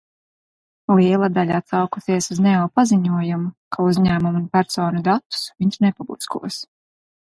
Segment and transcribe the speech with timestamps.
[0.99, 6.59] Liela daļa atsaukusies uz Neo paziņojumu, ka uzņēmumu un personu datus viņš nepubliskos.